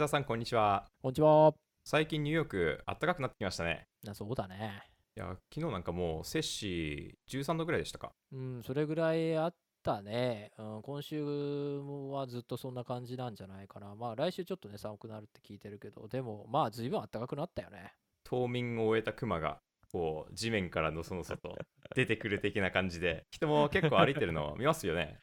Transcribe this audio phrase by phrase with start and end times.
[0.00, 0.86] 池澤さん、こんにちは。
[1.02, 1.52] こんにちは。
[1.84, 3.86] 最近ニューヨーク、暖かくなってきましたね。
[4.02, 4.82] なそうだね。
[5.14, 8.12] いや、昨日なんかもう、摂氏13度ぐらいでしたか？
[8.32, 10.52] うん、それぐらいあったね。
[10.56, 13.94] うん、今週はずっとそんな感じなんじゃないかな。
[13.94, 17.92] まあ来週ちょっとね、寒くなるって聞いてるけど、でもまあ随分暖かくなったよね。
[18.24, 19.58] 冬眠を終えたクマが、
[19.92, 21.58] こう、地面からのその外、
[21.94, 25.20] 出てくる的な感じで、人も結構歩いてるの見ますよね。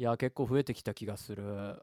[0.00, 1.44] いや、結構増えてきた気がする。
[1.44, 1.76] うん、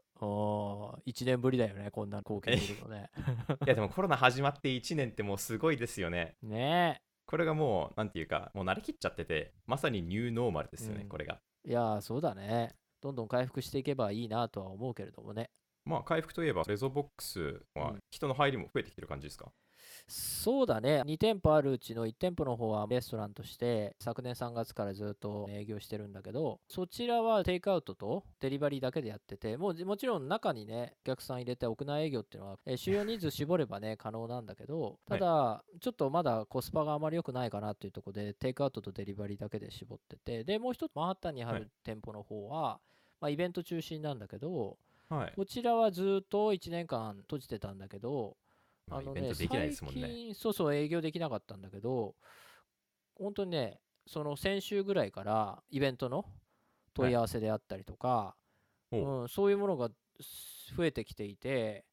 [1.06, 3.12] 1年ぶりだよね、こんな光景見るのね。
[3.64, 6.36] いや、でもコロナ始まって1年ってもうすごいですよね。
[6.42, 11.40] ねこれがもう、なんていうか、もう慣れきっちゃってて、まさにニューノーマルですよね、うんこれが。
[11.64, 12.74] いや、そうだね。
[13.00, 15.50] どんどん回復していけばいいなとは思うけれどもね。
[15.84, 19.52] まあ、回復といえば、レゾボックスはうん人の入りも増えてきてる感じですか？
[20.08, 21.02] そうだね。
[21.02, 42.80] 2店舗あるうちの1店舗の方はレストランとして昨年3月からずっと営業してるんだけど、そちらはテイクアウトとデリバリーだけでやってて、もうもちろん中にね、お客さん入れて屋内営業っていうのは、えー収容人数絞ればね、 可能なんだけど、ただ、ちょっとまだコスパがあまり良くないかなっていうところで、テイクアウトとデリバリーだけで絞ってて、で、もう一つマンハッタンにあはいる店舗の方は、
[43.20, 45.32] まあ、イベント中心なんだけど、はい。
[45.34, 48.47] こちらはずっと1年間閉じてたんだけど、ま
[48.90, 50.00] あ、あのね、できないですもんね。
[50.00, 52.14] 最近、そうそう、営業できなかったんだけど、
[53.16, 56.24] 本当にね、その先週ぐらいからイベントの
[56.94, 58.36] 問い合わせであったりとか、
[58.90, 59.24] おう。
[59.24, 59.90] ん、そういうものが
[60.76, 61.84] 増えてきていて、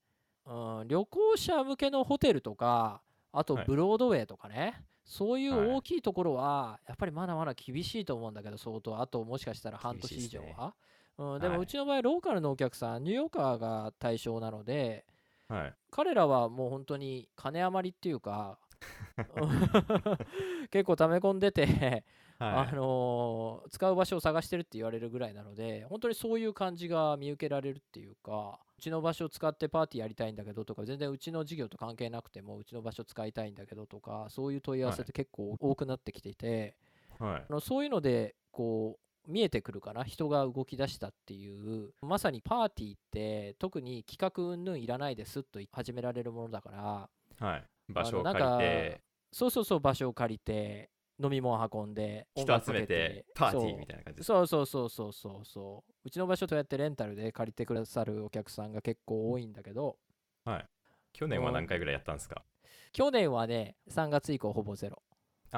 [0.46, 3.66] うん、旅行者向けのホテルとか、あとはい。
[3.66, 5.60] ブロードウェイとかね、そういはい。
[5.60, 10.56] う大きいところは、やっぱりまだまだ厳しいと思うんだけど、相当、あともしかしたら半年以上厳しいっすね。
[10.58, 10.76] は。
[11.18, 11.64] うん、でもはい。
[11.64, 15.06] うちの場合、ローカルのお客さん、ニューヨーカーが対象なので、
[15.48, 15.74] はい。
[15.92, 18.60] 彼らはもう本当に金余りっていうか
[20.72, 22.04] 結構溜め込んでて、はい。
[22.40, 36.76] あのー使う場所を探してるって言われるぐらいなので本当にそういう感じが見受けられるっていうかうちの場所を使ってパーティーやりたいんだけどとか全然うちの事業と関係なくてもうちの場所使いたいんだけどとかそういう問い合わせって結構多くなってきていて、
[37.20, 37.54] はいあ。
[37.54, 40.04] のそういうのでこう見えてくるかな？
[40.04, 41.92] 人が動き出したっていう。
[42.02, 47.10] まさにパーティーって特に企画云々いらないですと始められるものだから。
[47.48, 47.64] はい。
[47.90, 50.90] 場所を借りて、そうそうそう場所を借りて
[51.22, 54.24] 飲み物運んで音人集めて、パーティーみたいな感じ。
[54.24, 54.48] そう。
[54.48, 56.10] そうそうそうそうそうう。
[56.10, 59.98] ちの場所とやってレンタルで借りてくださるお客さんが結構多いんだけど。
[60.46, 60.66] はい。
[61.14, 62.44] 去年は何回ぐらいやったんですか？
[62.92, 65.02] 去年はね3月以降ほぼゼロ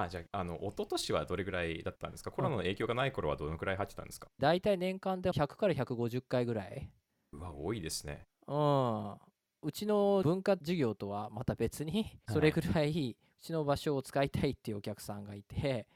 [0.04, 2.32] あ、じゃあ、あの、一昨年はどれぐらいだったんですか？
[2.32, 4.28] コロナの影響がない頃はどのくらい入ってたんですか？
[4.40, 6.90] だいたい年間で100から150回ぐらい。
[7.34, 8.26] うわ、多いですね。
[8.48, 9.16] うん。
[9.64, 15.88] うちの文化事業とはまた別にそれぐらいうちの場所を使いたいっていうお客さんがいて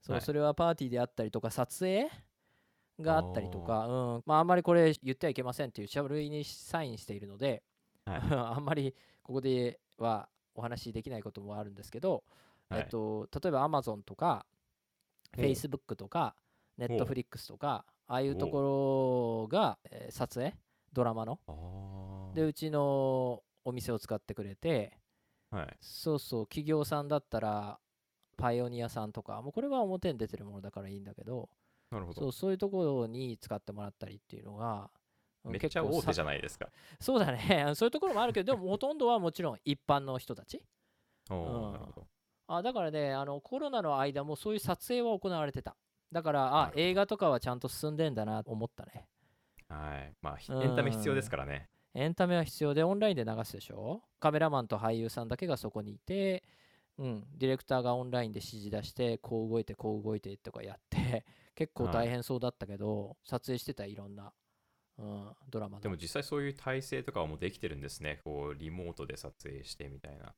[0.00, 0.22] そう、はい。
[0.22, 2.08] それはパーティーであったりとか撮影
[3.00, 4.22] があったりとか、うん。
[4.26, 7.62] まあ、あんまりこれ言ってはいけませんっていう書類にサインしているので、
[8.06, 8.20] はい。
[8.32, 12.22] あんまりここではお話しできないこともあるんですけど、はい
[12.72, 14.46] えっと、例えば Amazon とか
[15.36, 16.36] ほう Facebook とか
[16.78, 20.54] Netflix とかああいうところが、えー撮影
[20.92, 21.38] ドラマの
[22.34, 24.98] でうちのお店を使ってくれて
[25.50, 25.76] はい。
[25.80, 27.78] そうそう企業さんだったら
[28.36, 31.48] パイオニアさんとかもうこれは表に出てるものだからいいんだけど
[31.90, 32.32] なるほどそう。
[32.32, 34.90] そういうところに使ってもらったりっていうのが
[35.44, 36.68] うんめっちゃ大手じゃないないですか。
[36.98, 40.64] そうだね そういうところもあるけどでもほとんどはもちろん一般の人たち
[41.30, 42.06] おーうんなるほど。
[42.52, 45.76] あだからねあのコロナの間もそういう撮影は行われてた
[46.12, 49.06] だからあ映画とかはちゃんと進んでんだなと思ったね
[49.68, 50.12] はい。
[50.20, 51.68] まあ、エンタメ必要ですからね。
[51.94, 54.02] エンタメは必要でオンラインで流すでしょ？
[54.18, 56.42] カメラマンと俳優さんだけがそこにいて、
[56.98, 61.24] うん、ディレクターがオンラインで指示出してこう動いてこう動いてとかやって
[61.54, 64.32] 結構大変そうだったけど、撮影してたいろんな、
[64.98, 68.18] うん、ドラマのでも実際そういう体制とかはもうできてるんですね。
[68.24, 70.34] こう、リモートで撮影してみたいな。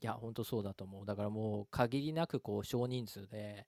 [0.00, 1.06] いや本当そうだと思う。
[1.06, 3.66] だからもう限りなくこう少人数で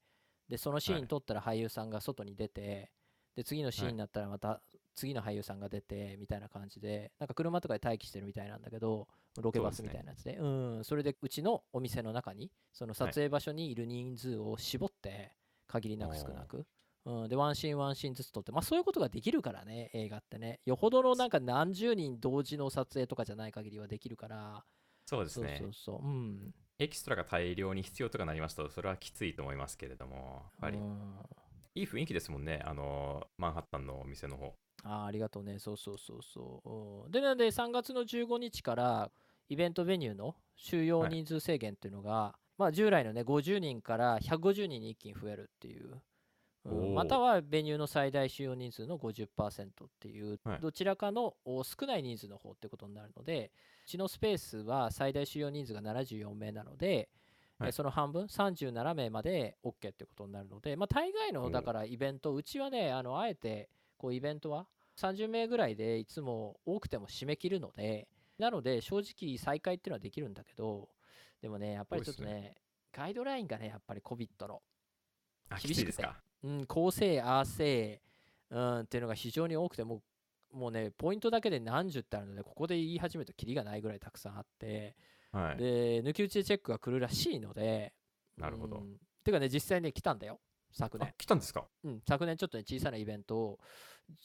[0.49, 2.91] でそのシーン撮ったら俳優さんが外に出て、
[3.37, 4.61] で次のシーンになったらまた
[4.95, 9.07] 次の俳優さんが出てみたいな感じでなんか車とかで待機してるみたいなんだけど
[9.41, 10.37] ロケバスみたいなやつで。
[10.37, 10.47] う
[10.81, 15.33] んそれでうちのお店の中にその撮影場所にいる人数を絞って
[15.69, 16.67] 限りなく少なく、
[17.05, 20.61] うん、でワンシーンワンシーンずつ撮ってまあそういうことができるからね映画ってね。
[20.67, 24.65] よほどのなんか何十人同時の撮影とかじゃない限りはできるから
[25.09, 25.61] そうそうですね。
[25.61, 31.19] そうそううんエキストラが大量に必要とかなりますと、それはきついと思いますけれども、やっぱりうん
[31.75, 32.63] いい雰囲気ですもんね。
[32.65, 34.55] あの、マンハッタンのお店の方。
[34.85, 35.59] あーありがとうね。
[35.59, 37.05] そうそうそうそう。
[37.07, 39.11] うんで、なので3月の15日から
[39.49, 46.01] イベントベニューの収容人数制限っていうのが、まあ従来のね、50人から150人に一気に増えるっていう、
[46.95, 49.71] またはベニューの最大収容人数の50%っ
[50.01, 50.61] ていう、はい。
[50.61, 53.53] どちらかのお少ない人数の方ってことになるので
[53.87, 57.09] うちのスペースは最大収容人数が74名なので、
[57.59, 57.69] はい。
[57.71, 64.67] えその半分37名まで OK ってことになるので、まあ、大概のだからイベントうちはねあのあえてこうイベントは
[64.97, 70.89] 30名ぐらいでいつも多くても締め切るのでなので正直再開っていうのはできるんだけど
[71.41, 72.55] でもねやっぱりちょっとそうね。
[72.93, 74.63] ガイドラインがねやっぱり COVID の
[75.51, 76.03] あ厳しくて
[76.43, 78.01] うん、構成、アーセ
[78.51, 80.03] イ、うん、っていうのが非常に多くて、もう
[80.57, 84.97] もうね、ポイントだけで何十ってあるので、ここで言い始めるとキリがないぐらいたくさんあって、
[85.31, 85.57] はい。
[85.59, 87.93] で、抜き打ちでチェックが来るらしいので、
[88.39, 88.79] なるほど。
[88.79, 90.41] うんてかね、実際ね、来たんだよ、
[90.73, 91.15] 昨あ年。
[91.19, 91.67] 来たんですか？
[91.85, 93.59] うん、昨年ちょっとね、小さなイベントを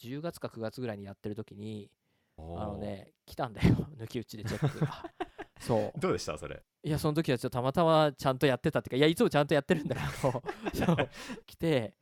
[0.01, 1.91] 10月か9月ぐらいにやってる時に、
[2.37, 5.11] あのね、来たんだよ、 抜き打ちでチェックが。
[5.59, 5.99] そう。
[5.99, 6.37] どうでした？
[6.37, 6.63] それ。
[6.83, 10.07] いや、その時はちょっとたまたまちゃんとやってたっていうか、いや、いつもちゃんとやってるんだけど、
[10.73, 11.09] そう、
[11.45, 11.95] 来て、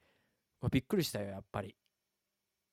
[0.61, 1.75] まあびっくりしたよ、やっぱり。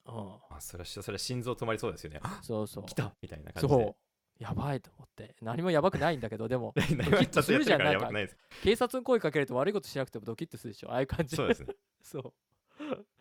[0.06, 2.87] うん、あそれはそれは心臓止まりそうですよねあそうそう。
[2.87, 3.96] 来たみたいな感じでそう。
[4.43, 5.35] やばいと思って。
[5.43, 8.08] 何もやばくないんだけど、でも、 何ドキッとするじゃんなんか
[8.62, 11.35] 警察に声かけると悪いことしなくてもドキッとするでしょ、ああいう感じ。
[11.37, 12.32] そうですね そう。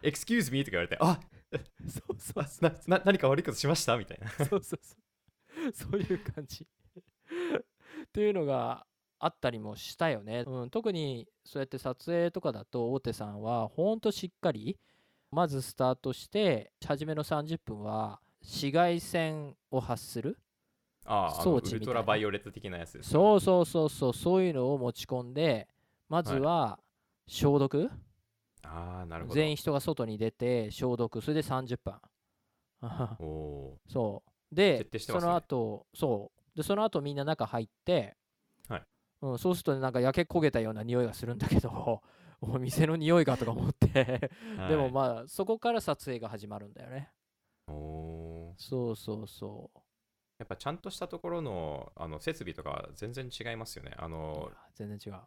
[0.04, 1.20] excuse me とか言われてあ
[1.90, 3.98] そうそうあなな何か悪いことしました？
[3.98, 5.72] みたいなそうそうそう。
[5.74, 6.68] そういう感じ。
[8.06, 8.86] っていうのが
[9.20, 10.44] あったりもしたよね。
[10.46, 14.78] うん、特にそうやって撮影とかだと大手さんはほんとしっかり
[15.32, 20.40] まずスタートして初めの30分は紫外線を発する
[21.06, 21.94] あああ装置みたいな。
[21.96, 25.68] ラバイオレット的なやつですかそうそうそうそうそういうのを持ち込んで
[26.10, 26.80] まずは
[27.28, 27.90] 消毒、
[28.64, 29.36] ああなるほど。
[29.36, 31.22] 全員人が外に出て消毒。
[31.22, 31.96] それで30分
[33.20, 34.56] おお そう。
[34.56, 35.00] でね。
[35.00, 36.58] その後そう。
[36.58, 38.18] でその後みんな中入って、はい
[39.22, 42.02] うん、そうするとなんか焼け焦げたような匂いがするんだけど
[42.42, 43.88] お店の匂いがとか思って。
[43.88, 47.12] ーでもはいまあそこから撮影が始まるんだよね。
[47.68, 49.72] おおそうそうそ
[50.38, 53.94] やっぱちゃんとしたところのあの設備とか全然違いますよね。
[53.98, 55.20] あのや全然違う。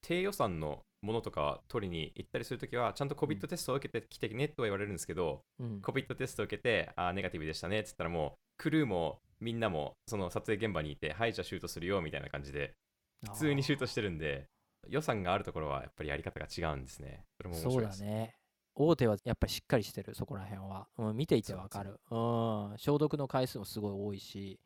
[0.00, 5.80] 低予算のものとか取りに行ったりするときはちゃんと COVID テストを受けてきてねとは言われるんですけど、うん。
[5.80, 12.74] COVID テストを受けてあーネガティブでしたねっつったらもうクルーもみんなもその撮影現場にいてはいじゃあシュートするよみたいな感じで
[13.22, 14.48] 普通にシュートしてるんで
[14.88, 17.24] 予算があるところはやっぱりやり方が違うんですね。
[17.36, 18.00] それも面そう白いです。
[18.00, 18.36] だね。
[18.74, 22.00] 大手はやっぱりしっかりしてるそこら辺は、うん、見ていてわかる。
[22.10, 22.74] うん。
[22.76, 24.58] 消毒の回数もすごい多いし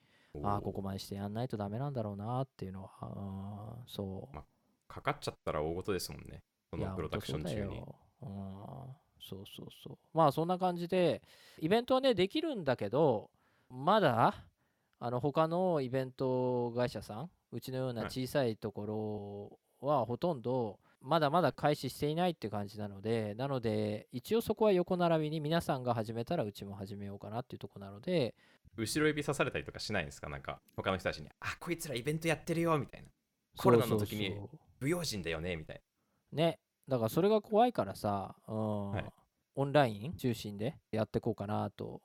[0.43, 2.91] ああここまでしてやんないとダメなんだろうなっていうのは。
[3.03, 4.45] うんそう、ま
[4.89, 6.43] かかっちゃったら大事ですもんね。
[6.73, 7.79] そいやのプロダクション中に。
[8.23, 8.29] うん。
[9.21, 9.99] そうそうそう。
[10.15, 11.23] まあそんな感じで
[11.61, 13.31] イベントはねできるんだけど
[13.69, 14.45] まだ
[15.01, 18.11] あの他のイベント会社さんうちのようなはい。
[18.11, 28.35] 小さいところはほとんどまだまだ開始していないって感じなのでなので一応そこは横並びに皆さんが始めたらうちも始めようかなっていうところなので
[28.77, 30.29] 後ろ指さされたりとかしないんですか？
[30.29, 33.09] なんか他の人たちにあこいつらイベントやってるよみたいな。
[33.57, 34.37] コロナの時に
[34.79, 35.81] 不用心だよねみたい
[36.33, 36.61] ね。
[36.87, 38.91] だからそれが怖いからさ、うん。
[38.93, 39.05] はい。
[39.57, 42.01] オンライン中心でやっていこうかなと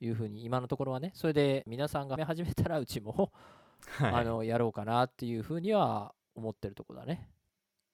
[0.00, 1.12] いうふうに今のところはね。
[1.14, 3.30] それで皆さんが始めたらうちも、な、
[3.98, 4.14] はい。
[4.14, 7.28] あのやろうかなっていうふうには思ってるとこだね。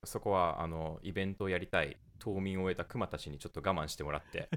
[0.05, 4.49] そこはあのイベントをやりたい島民を終えたクマたちにちょっと我慢してもらって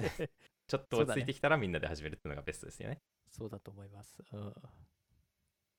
[0.66, 3.00] ちょっと落ち着いてきたらみんなで始めるっていうのがベストですよね。
[3.28, 4.54] そうだと思います、うん、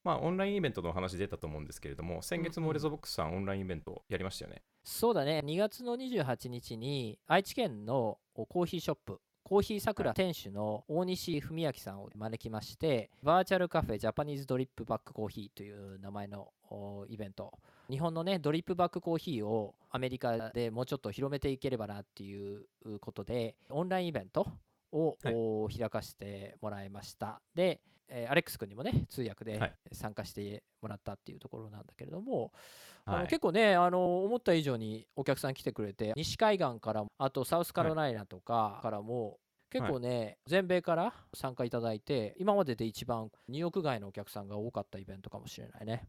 [0.03, 4.63] まあオンラインイベントのお話出たと思うんですけれども先月もレゾボックスさんオンラインイベントやりましたよね。
[4.83, 5.41] そうだね。
[5.45, 17.51] 2月の28日に愛知県のコーヒーショップコーヒーさくら店主の大西文明さんを招きましてバーチャルカフェジャパニーズドリップバックコーヒーという名前のおイベント。
[17.89, 22.65] 日本のねドリップバックコーヒーをアメリカでもうちょっと広めていければなっていう
[23.01, 24.47] ことでオンラインイベント
[24.93, 25.33] を、はい。
[25.35, 27.41] お開かせてもらいました。
[27.53, 29.73] で、えーアレックス君にもね通訳ではい。
[29.91, 32.53] 参加してもらったっていうところなんだけれども、
[33.05, 33.27] あのはい。
[33.27, 39.37] 結構ねあの思った以上にお客さん来てくれて西海岸からあとサウスカロライナとかからも、
[39.73, 46.07] 結構ね、全米から参加いただいて今までで一番ニューヨーク外のお客さんが多かったイベントかもしれないね。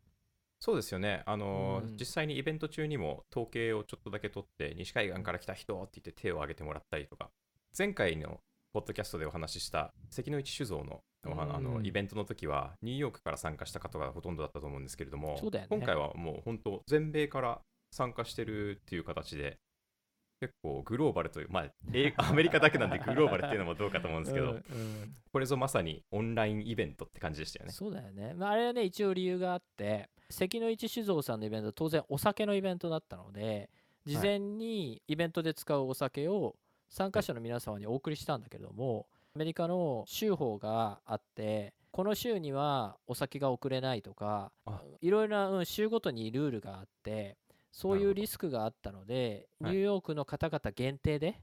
[0.61, 1.23] そうですよね。
[1.25, 1.97] あのーうん。
[1.99, 7.31] 実際にイベント中にも統計をちょっとだけ取って西海岸から来た人って言って手を挙げてもらったりとか
[7.77, 8.41] 前回の
[8.75, 11.01] ポッドキャストでお話しした関の一酒造の
[11.33, 11.87] あのうん。
[11.87, 15.69] イベントの時はニューヨークから参加した方がほとんどだったと思うんですけれども、そうだよね。
[15.71, 17.61] 今回はもう本当全米から
[17.93, 19.59] 参加してるっていう形で
[20.41, 24.63] 結構グローバルというまあ英 アメリカだけなんでグローバルっていうのもどうかと思うんですけど、うんうん。
[25.33, 27.73] これぞまさにオンラインイベントって感じでしたよね。
[27.73, 33.71] そうだよね、まあ、あれはね一応理由があって関の一酒造さんのイベントは当然お酒のイベントだったので
[34.05, 36.57] 事前にイベントで使うお酒を
[36.89, 44.81] 参加者の皆様にお送りしたんだけれども、アメリカの州法があってこの州にはお酒が送れないとかあ。
[45.01, 47.37] いろいろな、うん、州ごとにルールがあって
[47.73, 49.75] そういうリスクがあったのでニはい。
[49.75, 51.41] ューヨークの方々限定で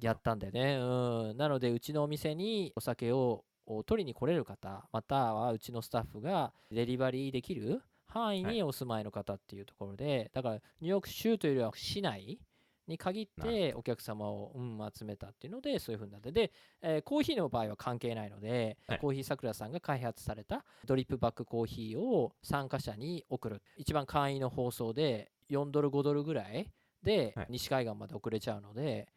[0.00, 8.54] やったんだよね、うん、なのでうちのお店にお酒をお取りに来れる方またはうちのスタッフがデリバリーできる範囲はい。
[8.54, 12.38] にお住まいの方っていうところで、だからニューヨーク州というよりは市内
[12.86, 18.98] に限ってお客様を、うん、集めたっていうのでそういう風になってで、えーコーヒーの場合は関係ないので、はい。
[18.98, 23.62] コーヒーさくらさんが開発されたドリップバックコーヒーを参加者に送る。
[23.76, 26.70] 一番簡易の放送で4ドル5ドルぐらい
[27.02, 27.46] ではい。
[27.50, 29.08] 西海岸まで送れちゃうので、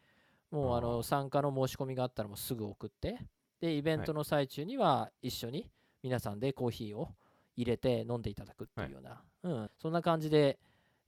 [0.50, 3.18] もうああのー参加の申し込みがあったらもうすぐ送って
[3.60, 5.70] でイベントの最中には一緒に
[6.02, 7.10] 皆さんでコーヒーを
[7.56, 10.58] 入れて飲んでいただくっていうような、うん、そんな感じで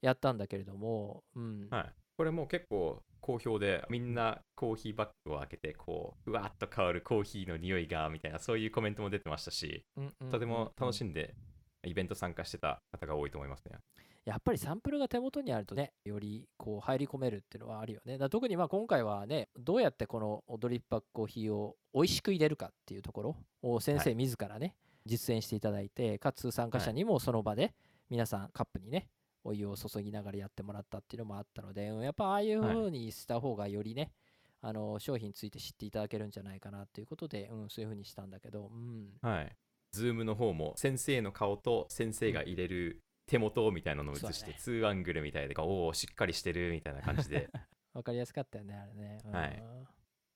[0.03, 1.95] やったんだけれども、うんはい。
[2.21, 9.87] これもう結構好評で、みんなコーヒーバッグを開けて、こう、うわーっと香るコーヒーの匂いが、みたいな、そういうコメントも出てましたし、
[10.31, 11.35] とても楽しいんで、
[11.83, 13.79] イベント参加してた方が多いと思いますね。
[14.27, 18.19] やっぱりサンプルが手元にあるとねよりこう入り込めるっていうのはあるよね。
[18.19, 24.15] だ特にまあ今回はねどうやってこのドリップバックコーヒーを美味しく入れるかっていうところを先生はい。
[24.17, 24.75] 自らね、
[25.07, 27.73] 実演していただいてかつ参加者にもその場で
[28.11, 29.09] 皆さんカップにね
[29.45, 32.75] お湯を注ぎながらやってもらったっていうのもあったのでうんやっぱああいうはい。
[32.75, 34.13] 風にした方がよりね、
[34.63, 39.57] あの商品について知っていただけるんじゃないかなっていうことで、うん、そういう風にしたんだけど、うん、はい。
[39.93, 44.57] Zoom の方も先生の顔と先生が入れる手元みたいなのを映して、そうだね。
[44.59, 47.49] ツーアングルみたいで、おお、しっかりしてるみたいな感じで。
[47.95, 49.33] わかりやすかったよねあれね、うん。
[49.33, 49.63] はい。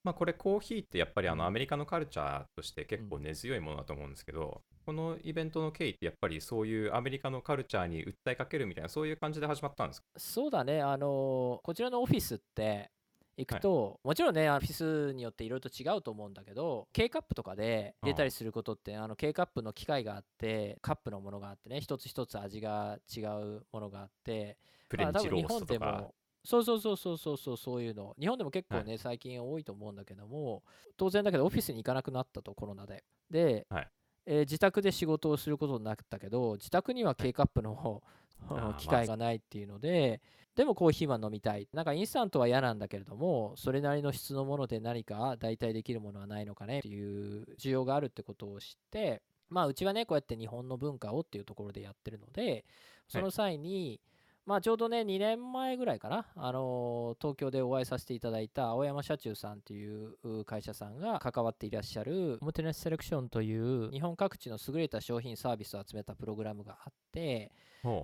[0.02, 1.48] まあこれコーヒーってやっぱりあのうん。
[1.48, 10.06] アメリカのカルチャーとして結構根強いものだと思うんですけど、このイベントの経緯ってやっぱりそういうアメリカのカルチャーに訴えかけるみたいなそういう感じで始まったんですか？
[10.16, 12.90] そうだね、あのこちらのオフィスって
[13.36, 24.56] 行くと、もちろんね、オフィスによっていろいろと違うと思うんだけど、K カップとかで入れたりすることって、あの K カップの機械があって、カップのものがあってね、一つ一つ味が違うものがあって、
[24.88, 25.86] フレンチロースまあ多分日本トとか。
[25.86, 26.14] でも
[26.44, 28.14] そうそうそうそうそうそうそういうの。
[28.20, 30.62] 日本でも結構ね、最近多いと思うんだけども
[30.96, 33.02] 当然だけどオフィスに行かなくなったとコロナで。
[33.30, 33.88] で、はい
[34.26, 38.02] えー自宅で仕事をすることになったけど自宅には K カップの、
[38.48, 40.20] あー機械がないっていうので、
[40.54, 41.68] でもコーヒーは飲みたい。
[41.72, 52.64] なんかインスタントは嫌なんだけれどもそれなりの質のもので何か代替できるものはないのかねっていう需要があるってことを知ってまあうちはねこうやって日本の文化をっていうところでやってるので
[53.08, 54.00] その際に、
[54.46, 67.52] まあちょうどね2年前ぐらいかな、あのー東京でお会いさせていただいた青山社中さんっていうう会社さんが関わっていらっしゃるおもてなしセレクションという日本各地の優れた商品サービスを集めたプログラムがあって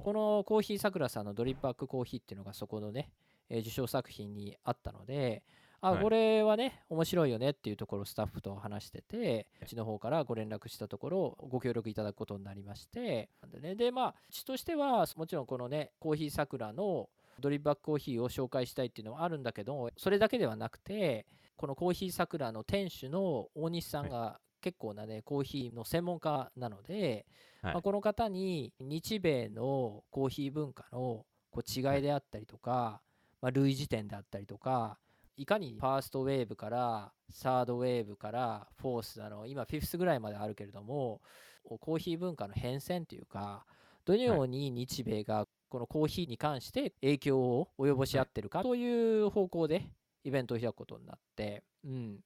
[0.05, 3.11] このコーヒーさくらさんのドリップバックコーヒーっていうのがそこのね、
[3.51, 5.43] えー受賞作品にあったので
[5.81, 6.03] あ、はい。
[6.03, 13.29] これはね面白いよねっていうところをスタッフと話しててうちの方からご連絡したところご協力いただくことになりまして。
[13.53, 17.09] で,、ね、でまあうちとしてはもちろんこのねコーヒーさくらの
[17.41, 27.27] ドリップバックコーヒーを紹介したいっていうのはあるんだけどそれだけではなくてこのコーヒーさくらの店主の大西さんが結構なねコーヒーの専門家なので、
[27.63, 27.73] はい。
[27.75, 33.01] まあ、この方に日米のコーヒー文化のこう違いであったりとか、
[33.41, 34.99] まあ、類似点であったりとか
[35.41, 41.23] いかにファーストウェーブからサードウェーブからフォースなの今フィフスぐらいまであるけれども
[41.65, 43.65] コーヒー文化の変遷というか
[44.05, 49.87] どのように日米がこのコーヒーに関して影響を及ぼし合ってるかという方向で
[50.25, 52.19] イベントを開くことになって、うん、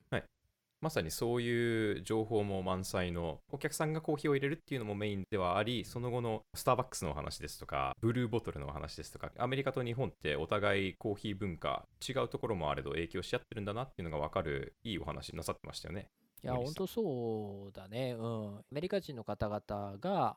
[0.84, 16.10] まさにそういう情報も満載のお客さんがコーヒーを入れるっていうのもメインではありその後のスターバックスのお話ですとかブルーボトルのお話ですとかアメリカと日本ってお互いコーヒー文化違うところもあれど影響し合ってるんだなっていうのが分かるいいお話なさってましたよね。
[16.42, 18.14] いや、本当そうだね。
[18.18, 18.58] うん。
[18.58, 20.36] アメリカ人の方々が、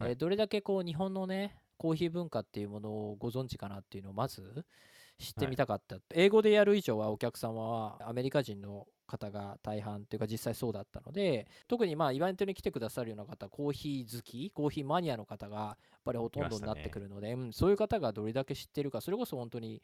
[0.00, 4.64] えーはいどれだけこう日本のね、コーヒー文化っていうものをご存知かなっていうのをまず
[5.18, 5.96] 知ってみたかった。
[6.14, 19.82] 英語でやる以上はお客様はアメリカ人の方が大半っていうか実際そうだったので、特にまあイベントに来てくださるような方、コーヒー好き、コーヒーマニアの方がやっぱりほとんどになってくるので、うん、そういう方がどれだけ知ってるか、それこそ本当に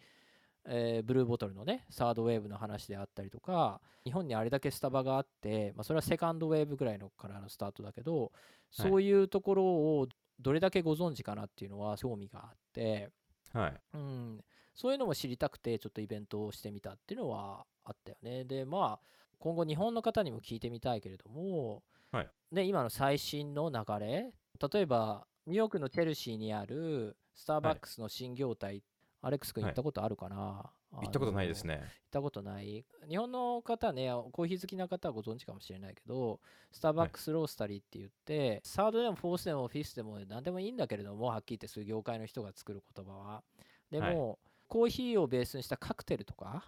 [0.66, 8.30] えーブルーボトルのねサードウェーブの話であったりとか日本にあれだけスタバがあって、まあ、それはセカンドウェーブぐらいのからのスタートだけど
[8.70, 10.06] そういうところを
[10.38, 13.10] どれだけご存知かなっていうのは興味があって、
[13.52, 13.74] はい。
[13.94, 18.44] うん、そういうのも知りたくてちょっとイベントをしてみたっていうのはあったよね。
[18.44, 19.06] でまあ
[19.38, 22.30] 今後日本の方にも聞いてみたいけれども、はい。
[22.52, 24.32] ね、今の最新の流れ
[24.72, 28.82] 例えばニューヨークのチェルシーにあるスターバックスの新業態、
[29.22, 31.74] アレックス君行ったことあるかな、行ったことないですね。
[31.74, 32.84] 行ったことない。
[33.08, 43.42] 日本の方ね、コーヒー好きな方はご存知かもしれないけど、スターバックスロースタリーって言って、サードでもフォースでもフィフスでも何でもいいんだけれども、はっきり言ってそういう業界の人が作る言葉は。
[43.90, 44.38] でも、
[44.70, 46.64] コーヒーをベースにしたカクテルとか、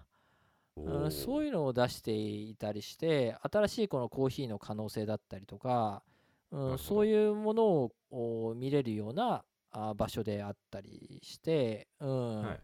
[0.77, 6.03] うん、そういいうのを出していたりして新しいこのコーヒーの可能性だったりとか、
[6.51, 12.43] うん、そういうものをお見れるようなあ場所であったりして、うん。
[12.43, 12.61] はい。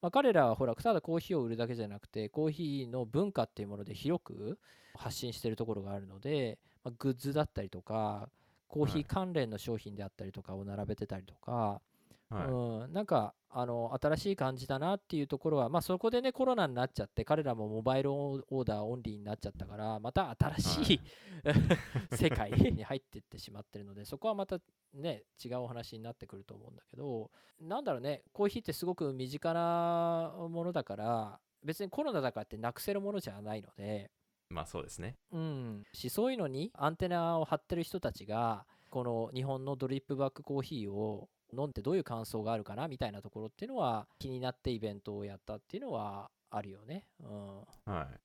[0.00, 4.58] まあ、彼らはほらただコーヒーを売るだけじゃなくてコーヒーの文化っていうもので広く
[4.94, 8.28] 発信してるところがあるので、まあ、グッズだったりとか
[8.68, 11.80] コーヒー関連の商品であったりとかを並べてたりとか、
[12.30, 12.46] はい。
[12.46, 21.00] うん、なんかあの新しい感じだなっていうところは、まあ、そこでねコロナになっちゃって彼らもモバイルオーダーオンリーになっちゃったからまた新しい、
[22.14, 24.58] 世界に入っていってしまってるのでそこはまた
[24.92, 27.30] ね違うお話になってくると思うんだけど
[27.60, 34.10] なんだろうねコーヒーってすごく身近なものだから別にコロナだからってなくせるものじゃないので、
[34.50, 35.16] まあそうですね。
[35.32, 47.04] うん、しそういうのにアンテナを張ってる人たちがこの日本のドリップバックコーヒーを飲んでどういう感想があるかなみたいなところっていうのは気になってイベントをやったっていうのはあるよね。
[47.20, 48.20] うん、はい。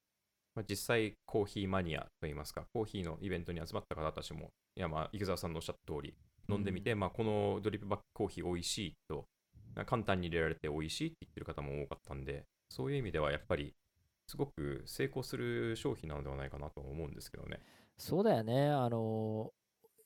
[0.56, 6.14] まあ、実際、コーヒーマニアといいますか、コーヒーのイベントに集まった方たちも、いや、まあ、池澤さんのおっしゃった通り、
[6.48, 9.26] 飲んでみて、まあ、このドリップバックコーヒー美味しいと、
[9.88, 13.74] 簡単に入れられて美味しいって言ってる方も多かったんで、そういう意味ではやっぱり、
[14.28, 17.60] すごく成功する商品なのではないかなと思うんですけどね。
[17.98, 18.70] そうだよね。
[18.70, 19.52] あの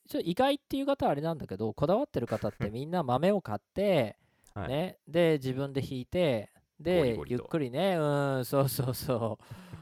[0.09, 4.17] ちょ意外っていう方はあれなんだけどこだわってる方ってみんな豆を買って、
[4.53, 4.67] はい。
[4.67, 9.39] ね、で自分で引いてでゆっくりねうんそうそうそ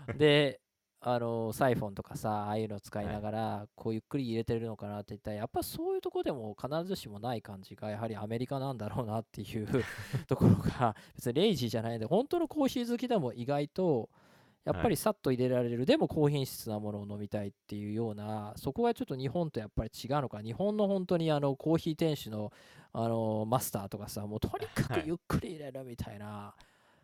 [0.07, 0.17] う。
[0.17, 0.61] で
[1.07, 9.67] あのサイフォンとかさああいうの使いながら、こうゆっくり入れてるのかなって言ったらやっぱそういうとこでも必ずしもない感じがやはりアメリカなんだろうなっていう
[10.27, 14.09] ところが別にレイジーじゃないんで本当のコーヒー好きでも意外と
[14.65, 22.51] やっぱりさっと入れられる、でも高品質なものを飲みたいっていうようなそこがちょっと日本とやっぱり違うのか日本の本当にあのコーヒー店主の
[22.91, 25.03] あのマスターとかさもうとにかはい。
[25.03, 26.55] くゆっくり入れるみたいな、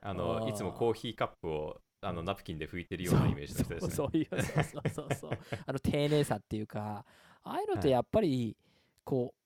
[0.01, 0.49] あのあー。
[0.49, 3.95] いつもコーヒーカップをあのナプキンで拭いてるようなイメージの人ですね。
[3.95, 5.31] そうそうそうそうそうそう。
[5.67, 7.05] あの丁寧さっていうか。
[7.43, 7.91] ああいうのってはい。
[7.91, 8.57] やっぱり
[9.03, 9.40] こう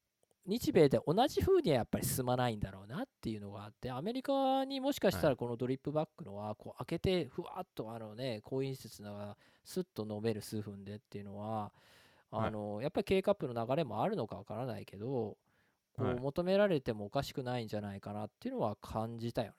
[0.46, 11.72] 日米で同じ風にはやっぱり進まないんだろうなっていうのがあってアメリカにもしかしたはらこのドリップバックのはこう開けてふわっとあのね高品質なスッと飲める数分でっていうのは
[12.32, 15.38] あのやっぱり K カップの流れもあるのかわからないけど
[15.96, 19.54] こはいう求められてもおかしくないんじゃないかなっていうのは感じたよね。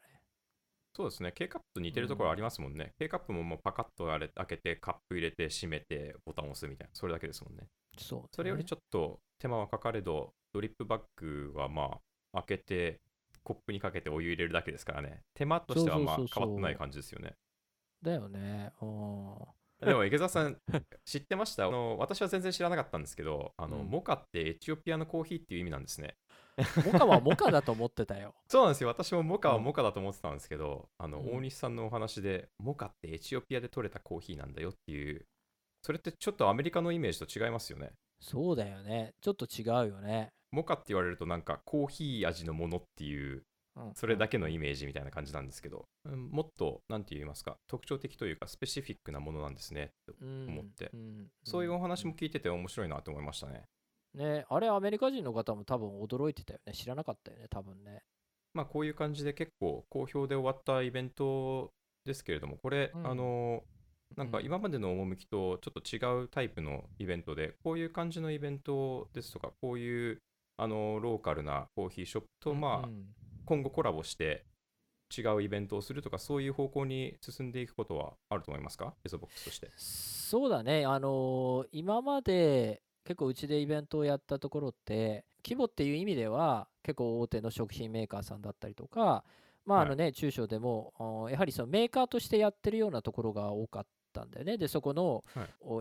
[0.95, 1.33] そうですね。
[1.33, 2.95] K カップと似てるところありますもんね。
[2.99, 7.67] K カップももうパカッとあれ開けて、カップ入れて、閉めて、ボタンを押すみたいな、それだけですもんね。
[7.99, 11.99] そう、それよりちょっと手間はかかれど、ドリップバッグはま
[12.33, 13.01] あ、開けて、
[13.43, 15.21] コップにかけてお湯入れるだけですからね。
[15.35, 17.35] 手間としてはまあ変わってない感じですよね。
[18.03, 18.73] だよね。
[18.81, 19.35] うん
[19.87, 20.57] でも池澤さん、
[21.05, 21.67] 知ってました？
[21.67, 26.17] あの私は全然知らなかったんですけど、あのうんモカってエチオピアのコーヒーっていう意味なんですね。
[26.87, 28.35] モカはモカだと思ってたよ。
[28.49, 28.89] そうなんですよ。
[28.89, 35.27] 私もモカはうんモカだと思ってたんですけど、あの、うん大西さんのお話で、モカってエチオピアで取れたコーヒーなんだよっていう、
[35.83, 37.93] それってちょっとアメリカのイメージと違いますよね。
[38.19, 39.13] そうだよね。
[39.21, 40.33] ちょっと違うよね。
[40.57, 43.43] モカって言われるとなんかコーヒー味のものっていう、うん
[43.95, 49.91] それだけのイメージみたいな感じなんですけど、うんもっと、なんて言いますか、特徴的というか、スペシフィックなものなんですね。
[50.07, 53.65] とうん思ってうんそういうお話もん聞いてて面白いなと思いましたね。
[54.15, 56.73] ね、あれアメリカ人の方も多分驚いてたよね。
[56.73, 58.03] 知らなかったよね、多分ね。
[58.55, 61.71] まあ、こういう感じで結構好評で終わったイベント
[62.07, 63.63] ですけれども、これ、うんあの
[64.17, 70.23] なんかうん今までの趣とちょっと違うタイプのイベントで、こういう感じのイベントですとか、こういう
[70.57, 73.05] あのローカルなコーヒーショップと、まあ、うん
[73.45, 74.45] 今後コラボして
[75.17, 79.71] 違うイベントをするとか、そういう方向に進んでいくことはあると思いますか、エゾボックスとして。
[79.77, 89.25] そうだね、あのー今まで結構うちでイベントをやったところって、規模っていう意味では結構大手の食品メーカーさんだったりとか、
[89.65, 89.89] まああはい。
[89.91, 94.59] のね、中小でも、やはりそのメーカーとしてやってるようなところが多かったんだよね。
[94.59, 95.25] で、そこの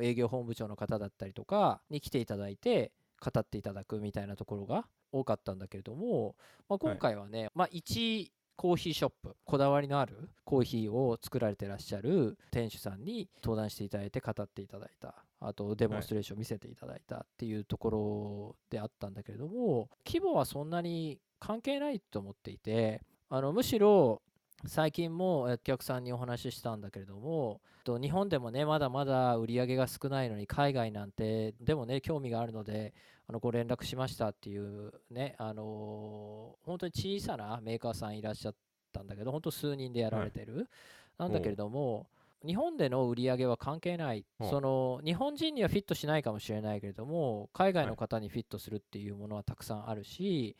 [0.03, 6.36] 営業本部長の方だったりとかに来ていただいて、語っていただくみたいなところが多かったんだけれども、
[6.69, 24.21] まあ、今回はね、まあ、一コーヒーショップこだわりのあるコーヒーを作られてらっしゃる店主さんに登壇していただいて語っていただいたあとデモンストレーション見せていただいたっていうところであったんだけれども規模はそんなに関係ないと思っていてあのむしろ
[24.67, 32.93] 最近もお客さんにお話ししたんだけれどもと日本でもねまだまだ売り上げが少ないのに海外なんてでもね興味があるので
[33.28, 38.56] あのご連絡しましたっていうねあのー本当に小さなメーカーさんいらっしゃっ
[38.95, 40.69] ったんだけど本当数人でやられてる、
[41.17, 42.08] なんだけれども
[42.45, 44.25] 日本での売り上げは関係ない。
[44.39, 50.56] その日本人にはフィットしないかもしれないけれども海外の方にフィットするっていうものはたくさんあるし、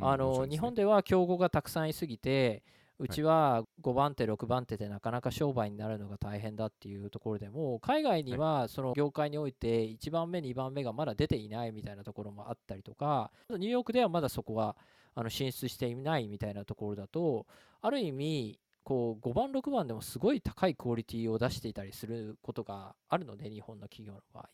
[0.00, 2.62] あの日本ででは競合がたくさんいすぎて
[3.00, 14.76] うちは5番手6番手でなかなか商売になるのが大変だっていうところでも海外にはその業界において1番目2番目がまだ出ていないみたいなところもあったりとかニューヨークではまだそこは
[15.14, 17.46] あの進出していないみたいなところだと
[17.82, 24.46] ある意味こう5番6番でもすごい高いクオリティを出していたりすることがあるので日本の企業の場合。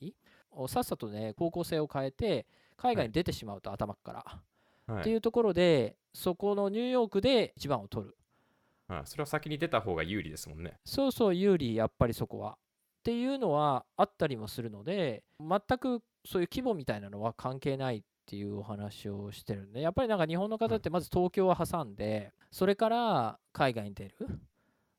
[0.50, 4.24] おさっさとね方向性を変えて海外に出てしまうと頭か
[4.88, 8.16] ら、っていうところでそこのニューヨークで1番を取る
[8.88, 10.74] はいそれは先に出た方が有利ですもんね。
[10.84, 12.52] そうそう有利やっぱりそこは。
[12.52, 12.56] っ
[13.04, 24.14] ていうのはあったりもするので全くそういう規模みたいなのは関係ないっていうお話をしてるんでやっぱりなんか日本の方ってまず東京を挟んでそれから海外に出る。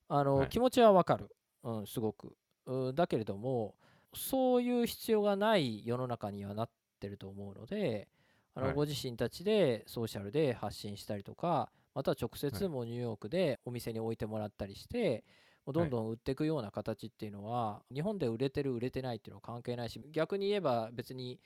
[0.08, 0.50] あの、はい。
[0.50, 1.30] 気持ちはわかる、
[1.64, 2.36] うん、すごく、
[2.68, 3.74] うん、だけれども
[4.14, 6.70] そういう必要がない世の中にはなっ
[7.00, 8.08] てると思うので
[8.54, 8.76] あの、はい。
[8.76, 12.72] ご自身たちでソーシャルで発信したりとかまたは直接はい。
[12.72, 15.24] もうニューヨークでお店に置いてもらったりして、
[15.66, 21.40] もうどんどん売っていくような形っていうのは、日本で売れてる売れてないっていうのは関係ないし逆に言えば別に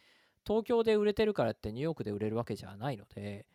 [0.45, 3.45] 東京で売れてるからってニューヨークで売れるわけじゃないので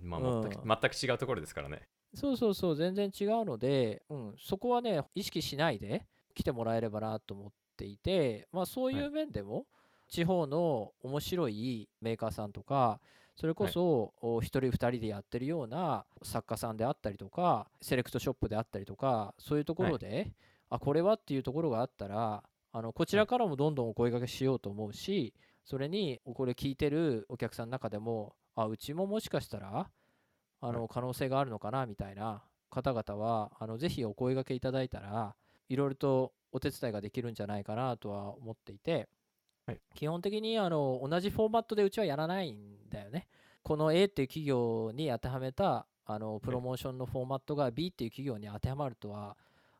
[0.00, 0.42] まあ、うん。
[0.42, 1.82] 全く全く違うところですからね。
[2.14, 9.66] そうそうそう全然違うので、うん、そこはね意識しないで来てもらえればなと思っていて、まあ、そういう面でも、
[10.08, 13.00] 地方の面白いメーカーさんとか
[13.36, 20.32] それこそお一人二人でやってるような作家さんであったりとかセレクトショップであったりとかそういうところで、
[20.70, 22.42] あこれはっていうところがあったら
[22.72, 29.90] あのこちらからもどんどんお声掛けしようと思うしそれにこれ聞いてるお客さんの中でもあうちももしかしたら
[30.60, 35.34] あの可能性があるのかなみたいな方々はあのぜひお声掛けいただいたら
[35.68, 39.08] いろいろとお手伝いができるんじゃないかなとは思っていて、
[39.66, 39.80] はい。
[39.94, 43.28] 基本的にあの同じフォーマットでうちはやらないんだよね。
[43.62, 49.36] この A っていう企業に当てはめたあのプロモーションのフォーマットが B っていう企業に当てはまるとは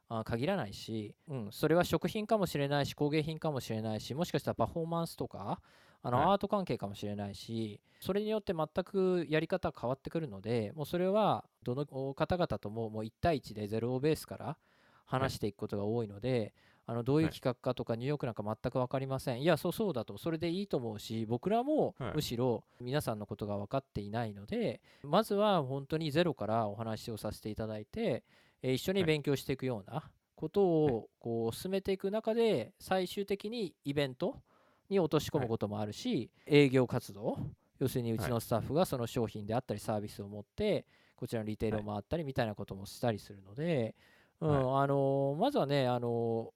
[0.08, 5.60] あ限らないし、うん、それは食品かもしれないし工芸品かもしれないしもしかしたらパフォーマンスとか
[6.02, 6.26] あのはい。
[6.28, 14.58] アート関係かもしれないし、それによって全くやり方変わってくるのでもうそれはどの方々とももう1対1でゼロベースから
[15.04, 16.54] 話していくことが多いので、
[16.92, 17.34] あのどういうはい。
[17.34, 22.12] 企画かとかニューヨークなんか全く分かりません、い、やそうそうだとそれでいいと思うし僕らもはい。
[22.16, 28.22] むしろ皆さんのことが分かっていないので、まずは本当にゼロからお話をさせていただいて、
[28.62, 29.06] えー一緒にはい。
[29.06, 30.02] 勉強していくような
[30.36, 34.36] ことをこう進めていく中で最終的にイベント
[34.90, 37.38] に落とし込むこともあるし、営業活動
[37.78, 40.84] 要するにうちのスタッフがその商品であったりサービスを持って
[41.16, 43.94] こちらのリテールを回ったりみたいなこともしたりするので、
[44.40, 46.52] うんあのーまずはね、あの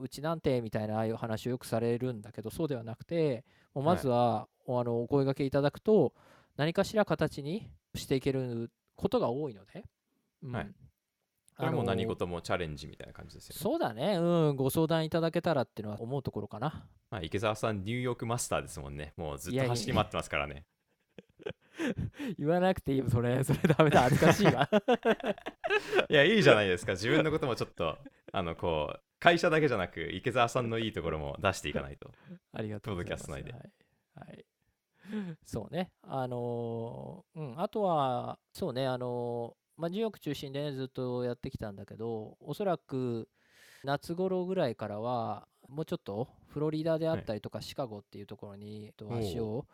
[0.00, 6.14] うちなんてみたいなああいう話をよくされるんだけどそうではなくてもうまずは、おあのお声掛けいただくと
[6.56, 9.84] 何かしら形にしていけることが多いので、
[10.42, 10.70] うんはい
[11.56, 13.60] それはも何事もチャレンジみたいな感じですよね。
[13.60, 16.84] そうだね、うん、ご相談いただけたらっていうのは思うところかな。
[17.10, 19.12] まあ、池澤さん、ニューヨークマスターですもんね。
[19.16, 20.64] もうずっと走り回ってますからね。
[22.38, 24.68] 言わなくていいよ、それ、それダメだ、恥ずかしいわ。
[26.10, 26.92] いや、いいじゃないですか。
[26.92, 27.98] 自分のこともちょっと、
[28.32, 32.10] あの、こう、会社だけじゃなく、池澤さんのいいところも出していかないと。
[32.52, 33.30] ありがとうございます。
[33.30, 33.42] はい。
[33.42, 34.44] はい
[35.44, 35.90] そうね。
[36.02, 43.28] あのーうん、あとは、そうね、あのーまあ、ニューヨーク中心でね、ずっとやってきたんだけど、おそらく
[43.82, 49.66] 夏頃ぐらいからは、もうちょっとフロリダであったりとか、シカゴっていうところにえっと足を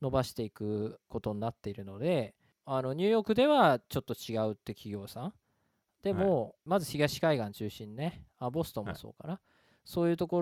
[0.00, 2.34] 伸ばしていくことになっているので、
[2.64, 5.34] あのニューヨークではちょっと違うって企業さん。
[6.02, 9.40] でも、まず東海岸中心ね、あボストンもそうかな。
[9.84, 10.40] そういうとこ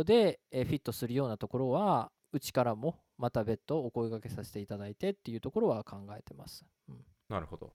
[0.00, 6.64] ろでえーフィットするようなところは、うちからもまた別途お声掛けさせていただいてっていうところは考えてます。
[6.88, 7.72] うんなるほど。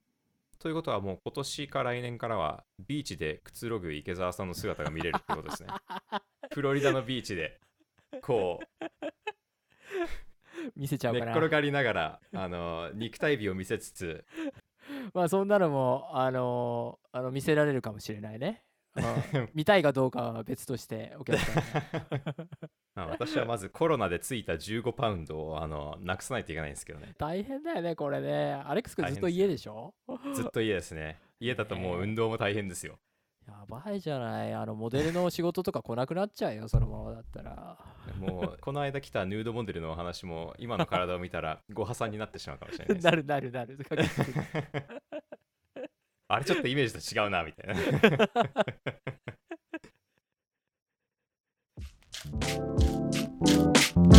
[0.60, 5.70] ということはもう今年か来年からはビーチでくつろぐ池澤さんの姿が見れるってことですね。
[6.54, 7.60] フロリダのビーチで
[8.22, 8.60] こ
[10.76, 11.38] 見せちゃう寝っうかな。
[11.38, 14.26] 転がりながらあの肉体美を見せつつ
[15.14, 18.64] まあそんなのも、あのーあの見せられるかもしれないね。
[18.96, 19.00] う
[19.40, 21.62] ん 見たいかどうかは別としてお客さんに
[22.96, 27.14] まあ私はまずコロナでついた15パウンドをあのなくさないといけないんですけどね。
[27.20, 28.54] 大変だよね、これね。
[28.66, 29.94] アレックス君ずっと家でしょ？
[30.34, 31.20] ずっと家ですね。
[31.40, 32.98] 家だともう運動も大変ですよ。
[33.48, 34.54] やばいじゃない。
[34.54, 37.78] あの、モデルの仕事とか来なくなっちゃうよ、 そのままだったら。
[38.20, 43.00] もう この間来たヌードモデルのお話も今の体を見たらご破産になってしまうかもしれない。
[43.02, 43.80] なるなるなる。
[46.30, 47.68] あれちょっとイメージと違うなみたい
[54.12, 54.17] な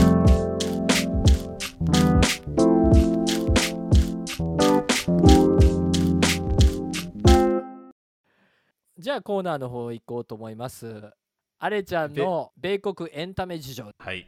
[8.98, 11.12] じゃあコーナーの方行こうと思います。
[11.60, 13.88] あれちゃんの米国エンタメ事情。
[13.96, 14.26] はい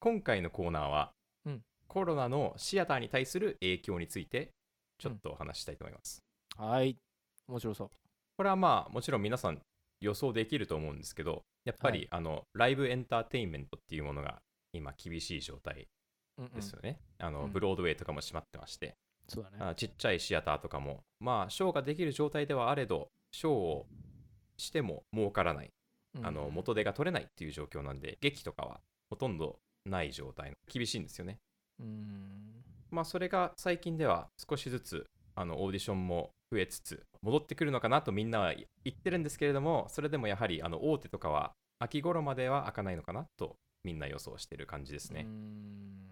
[0.00, 1.12] 今回のコーナーは、
[1.46, 4.50] うんコロナのシアターに対する影響について
[4.98, 6.20] ちょっとお話ししたいと思います、
[6.56, 6.96] はい。
[7.46, 7.90] 面白そう。
[8.36, 9.60] これはまあもちろん皆さん
[10.00, 14.38] 予想できると思うんですけどやっぱり、はいあのライブエンターテインメントっていうものが
[14.72, 15.86] 今厳しい状態
[16.38, 18.96] うんうんですよね、あのうんブロードウェイとかも閉まってまして、
[19.28, 19.58] そうだね。
[19.60, 23.86] あちっちゃいシアターとかもまあショーができる状態ではあれどショーを
[24.56, 25.70] しても儲からない、
[26.16, 26.26] うん。
[26.26, 31.38] あの元手が取れないっていう状況なんで劇とかはほとんどない状態厳しいんですよね。
[31.80, 32.64] うん。
[32.90, 45.26] まあそれが最近では少しずつあのオーディションも増えつつ戻ってくるのかなとみんなは言ってるんですけれどもそれでもやはりあの大手とかは秋頃までは開かないのかなとみんな予想してる感じですね。
[45.26, 45.28] う。
[45.28, 46.08] ん。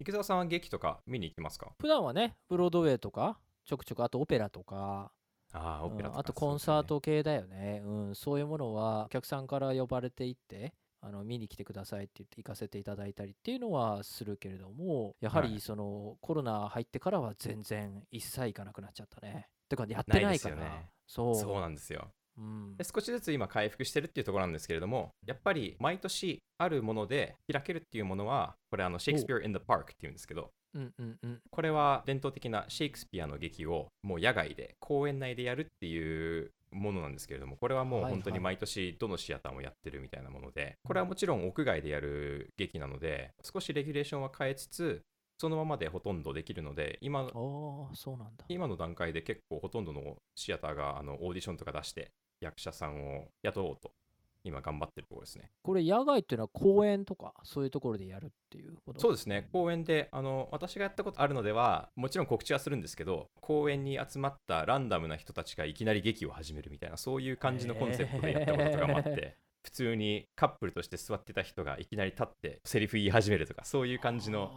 [0.00, 1.70] 池澤さんは劇とか見に行きますか？
[1.80, 5.12] 普段はね、ブロードウェイとか、ちょくちょく、あとオペラとか、
[5.52, 15.50] ああ、オペラとか、うんあとコンサート系だよね、うん、そういうものはお客さんから呼ばれていってあの見に来てくださいって言って行かせていただいたりっていうのはするけれどもやははい。
[15.50, 19.48] りその、コロナ入ってからは全然一切行かなくなっちゃったね。
[19.68, 20.56] てかやってないから。
[20.56, 20.88] ないですよね。
[21.06, 21.34] そう。
[21.34, 22.08] そうなんですよ。
[22.38, 22.76] うん。
[22.76, 31.40] で少しずつ今回復してるっていうところなんですけれどもやっぱり毎年あるもので開けるっていうものはこれあのシェイクスピア in the Park っていうんですけどうんうんうん。
[31.50, 45.02] これは伝統的なシェイクスピアの劇をもう野外で公園内でやるっていうものなんですけれどもこれはもうはい本当にはい毎年どのシアターもやってるみたいなものでこれはもちろん屋外でやる劇なので少しレギュレーションは変えつつ
[45.38, 48.44] そのままでほとんどできるので今そうなんだ。
[48.48, 53.90] 今の段階で結構ほとんどのシアターがあのオーディションとか出して役者さんを雇おうと
[54.44, 55.50] 今頑張ってるところですね。
[55.62, 59.00] これ野外っていうのは公園とかそういうところでやるっていうこと？
[59.00, 74.50] そうですね、公園であの私がやったことあるのでは、もちろん告知はするんですけど、公園に集まったランダムな人たちがいきなり劇を始めるみたいな、そういう感じのコンセプトでやったこととかもあって、へ普通にカップルとして座ってた人がいきなり立ってセリフ言い始めるとか、そういう感じの、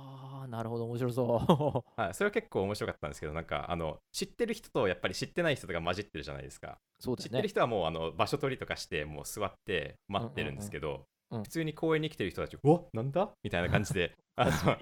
[0.56, 6.80] なるほど面白そ はい、それは結構面白かったんですけど、なんかあの知ってる人とやっぱり知ってない人とか混じってるじゃないですか。
[7.00, 7.30] うそうだよね。
[7.30, 11.06] 知ってる人はもうあの場所取りとかして、もう座って待ってるんですけど、うんうん
[11.42, 13.30] 普通に公園に来てる人たち、おなんだ？
[13.44, 14.78] みたいな感じで、 あの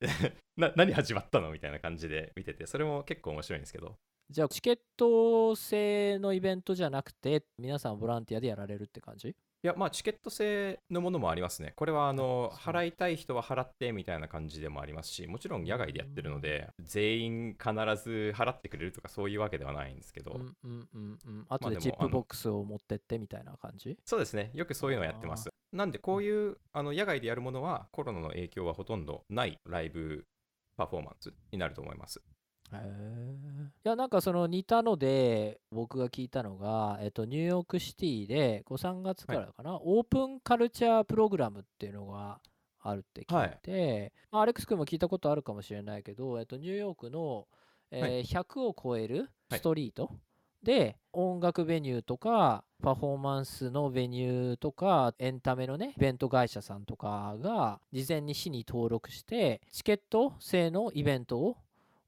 [0.58, 1.50] な何始まったの？
[1.52, 3.96] みたいな感じで見てて、それも結構面白いんですけど、
[4.28, 9.34] じゃあチケット制のイベントじゃなくて皆さんボランティアでやられるって感じ？
[9.64, 11.72] いや、まあ、チケット制のものもありますね。
[11.74, 17.70] これはあの払いたい人は払ってみたいな感じでもありますし、もちろん野外でやってるので、全員必
[18.04, 21.46] ず払ってくれるとかそういうわけではないんですけど、うんうんうんうん。
[21.48, 23.96] あとでチップボックスを持ってってみたいな感じ？
[24.04, 25.48] そうですね、よくそういうのをやってます。
[25.72, 30.26] なんで、こういうあの野外でやるものは、コロナの影響はほとんどないライブ
[30.76, 32.20] パフォーマンスになると思います。
[32.72, 33.34] へえ
[33.84, 42.40] いやなんかその似たので僕が聞いたのが、えっと、ニューヨークシティでこう3月からかな、オープンカルチャープログラムっていうのが
[42.80, 47.46] あるって聞いて、まあアレックス君も聞いたことあるかもしれないけど、えっと、ニューヨークの、
[47.90, 48.22] えーはい。
[48.24, 49.58] 100を超えるはい。
[49.58, 50.10] ストリート
[50.62, 61.56] で音楽ベニューとかパフォーマンスのベニューとかエンタメのねイベント会社さんとかが事前に市に登録してチケット制のイベントをを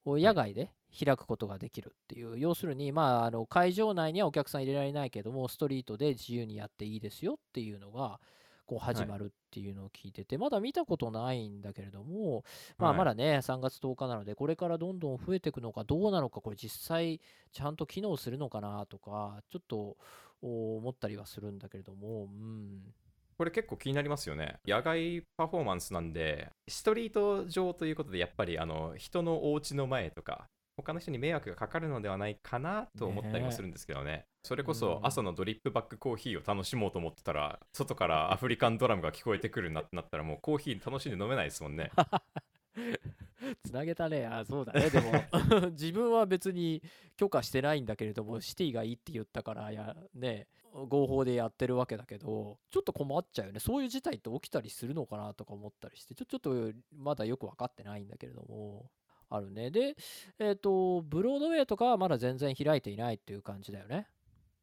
[0.06, 0.70] 野外で
[1.04, 8.20] 開くことができるっていう、要するに、まあ、あの会場内にはお客さん入れられないけどもストリートで自由にやっていいですよっていうのが
[8.66, 12.44] こう始まるっていうのを聞いてて、まだ見たことないんだけれども、
[12.78, 12.98] まあ、はい。
[12.98, 17.20] まだね3月10日なのでこれからどんどん増えていくのかどうなのかこれ実際
[17.52, 19.96] ちゃんと機能するのかなとかちょっと
[20.42, 22.94] お思ったりはするんだけれども、うん、
[23.38, 24.56] これ結構気になりますよね。
[24.66, 30.46] 野外パフォーマンスなんで、ストリート上ということで、やっぱりあの人のお家の前とか、
[30.76, 34.24] 他の人に迷惑がかかるのではないかなと思ったりもするんですけどね。
[34.42, 41.90] それこそうん朝のドリップバックコーヒーを楽しもうと思ってたら、外からアフリカンドラムが聞こえてくるなってなったら、もうコーヒー楽しんで飲めないですもんね。
[43.62, 44.26] つなげたね。
[44.26, 44.90] あ、そうだね。
[44.90, 45.12] でも、
[45.72, 46.82] 自分は別に
[47.16, 53.60] 許可してないんだけれども、シティがいいって言ったから、や、ね、合法でやってるわけだけど、ちょっと困っちゃうよね。
[53.60, 58.90] そういう事態って起きたりするのかなとか思ったりして、ちょちょっとまだよく分かってないんだけれども、
[59.28, 59.70] あるね。
[59.70, 59.96] で、
[60.38, 64.06] えっ、と、ブロードウェイとかはまだ全然開いていないっていう感じだよね。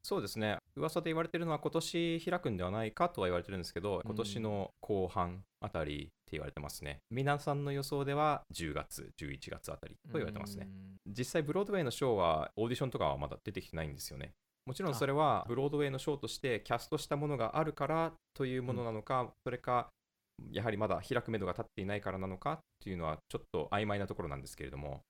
[0.02, 0.58] そうですね。
[0.76, 7.00] 噂で言われてるのは今年開くんではないかとは言われてるんですけど、今年の後半あたり言われてますね。
[7.10, 10.68] 皆さんの予想では10月、11月あたりと言われてますね。
[11.06, 14.32] 実際、ブロードウェイのショーはオーディションとかはまだ出てきてないんですよね。
[14.66, 19.90] もちろんそれはブロードウェイのショーとしてキャストしたものがあるからというものなのか、それか
[20.50, 25.02] やはりまだ開く目処が立っていないからなのかっていうのはちょっと曖昧なところなんですけれども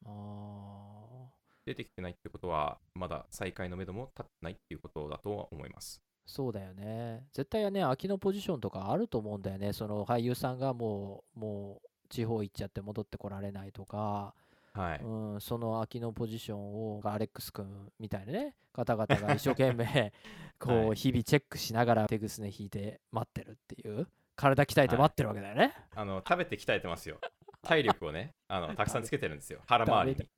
[1.66, 7.26] 出てきてないってことはまだ再開の目処も立ってないっていうことだとは思いますそうだよね。
[7.32, 9.72] 絶対ね空きのポジションとかあると思うんだよね。
[9.72, 14.34] その俳優さんがもうもう地方行っちゃって戻ってこられないとか。
[14.72, 18.54] はい、うん、その空きのポジションをアレックス君みたいなね。
[18.72, 20.12] 方々が一生懸命
[20.58, 24.08] こう日々チェックしながら手ぐすね引いて待ってるっていう。
[24.36, 27.18] 体鍛えて待ってるわけだよね、はい、あの食べて鍛えてますよ。
[27.62, 29.60] 体力をねあの たくさんつけてるんですよ。
[29.66, 30.28] 腹回りに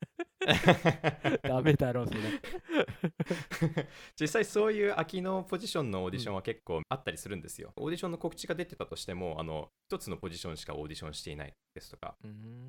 [1.43, 2.21] ダメだろうそれ。
[4.21, 12.17] 実際そういう空きのポジションのオーディションは結構あったりするんですよ、うん、オーディションの告知が出てたとしてもあの一つのポジションしかオーディションしていないですとか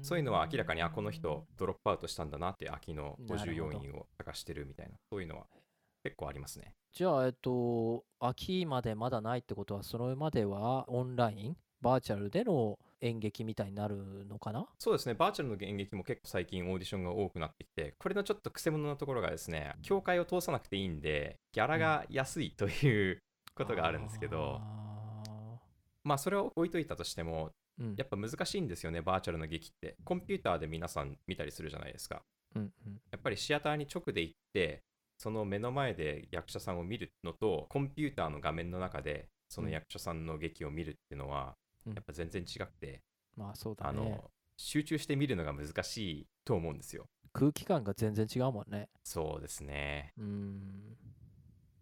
[0.02, 5.48] そういうのは明らかにあこの人ドロップアウトしたんだなって空きの54人を探してるみたいなそういうのは
[6.04, 6.74] 結構ありますね。
[6.94, 11.58] じゃあえっと秋までまだないってことはそれまではオンライン？
[11.82, 14.68] バーチャルでの演劇みたいになるのかな？
[14.80, 23.20] そうですね、バーチャルの演劇も結構最近オーディションが多くなってきて、これのちょっとくせ者なところがですね、協会を通さなくていいんで、ギャラが安いという
[23.56, 24.62] ことがあるんですけど、
[26.04, 29.96] まあそれを置いといたとしても、うん、やっぱ難しいんですよね、バーチャルの劇って。
[30.04, 32.24] コンピューターで皆さん見たりするじゃないですか。
[32.56, 34.82] うんうん、やっぱりシアターに直で行って、
[35.20, 41.54] その目の前で役者さんを見るのと、コンピューターの画面の中でその役者さんの劇を見るっていうのは、
[41.96, 43.02] やっぱ全然違くて、
[43.36, 43.90] まあそうだね。
[43.90, 47.06] あの集中して見るのが難しいと思うんですよ。
[47.34, 48.90] 空気感が全然違うもんね。
[49.04, 50.14] そうですね。
[50.18, 50.98] うん。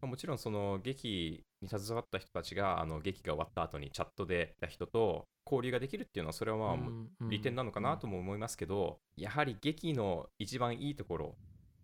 [0.02, 11.36] もちろんその劇に携わった人たちがあの劇が終わった後にチャットでた人と交流ができるっていうのはそれはまあ利点なのかなとも思いますけど、やはり劇の一番いいところ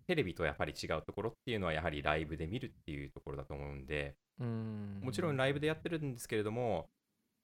[0.08, 6.90] テレビとやっぱり違うところっていうのはやはりライブで見るっていうところだと思うんでもちろんライブでやってるんですけれども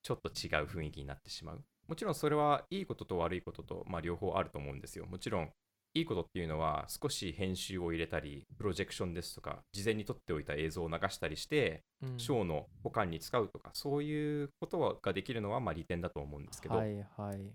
[0.07, 1.61] ちょっと違う雰囲気になってしまう。
[1.85, 5.05] もちろんそれはいいことと悪いことと、まあ、両方あると思うんですよ。
[5.05, 5.49] もちろん
[5.93, 17.51] いいことっていうのは少し編集を入れたりプロジェクションですとか事前に撮っておいた映像を流したりして、うん、ショーの保管に使うとかそういうことができるのはまあ利点だと思うんですけど、はいはい、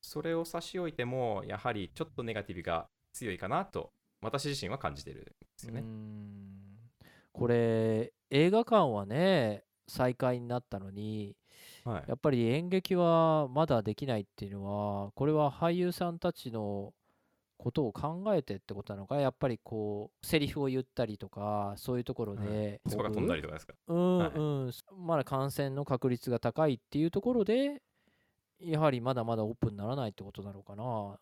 [0.00, 5.84] それを差し置いてもやはりちょっとネガティブが強いかなと私自身は感じてるんですよね。
[7.32, 11.34] これ映画館はね再開になったのに
[11.88, 14.64] はい、やっぱり演劇はまだできないっていうの
[15.04, 16.92] は、これは俳優さんたちの
[17.56, 23.74] ことを考えてってことなのか、やっぱりこう、セリフを言ったりとか、そういうところで、そこが飛んだりとかですか？
[23.88, 24.22] うんう
[24.68, 24.72] ん、
[25.06, 27.82] まだ感染の確率が高いっていうところで、
[28.60, 31.18] やはりまだまだオープンにならないってことなのかな。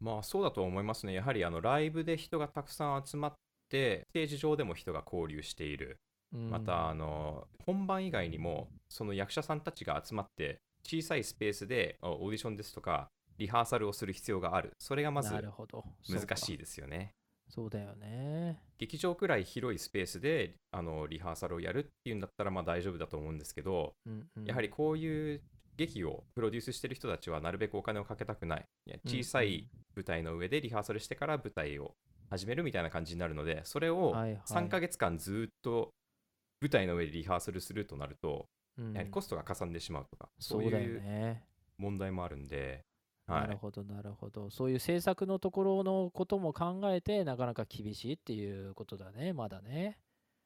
[0.00, 1.14] まあそうだと思いますね。
[1.14, 3.34] やはりあのライブで人がたくさん集まっ
[3.70, 5.98] て、ステージ上でも人が交流している。
[6.34, 14.72] またあの本番以外にもその役者さんたちが集まって小さいスペースでオーディションですとかリハーサルをする必要がある。
[14.78, 17.14] それがまず難しいですよね。
[17.48, 18.58] そうだよね。
[18.78, 25.40] 劇場くらい広いスペースであのリハーサルをやるっていうんだったらまあ大丈夫だと思うんですけど、うんうん、やはりこういう
[25.76, 28.64] 劇をプロデュースしてる人たちはなるべくお金をかけたくない。
[29.06, 31.92] 小さい舞台の上でリハーサルしてから舞台を
[32.30, 35.90] 始めるみたいな感じになるのでそれを3ヶ月間ずっと
[36.64, 38.48] 舞台の上でリハーサルするとなると、
[38.78, 41.02] うん、やはりコストがかさんでしまうとか、そういう
[41.76, 42.86] 問題もあるんで、
[43.26, 44.48] はい、なるほど、なるほど。
[44.48, 49.98] そういう制作のところのことも考えて、なかなか厳しいっていうことだね、まだね。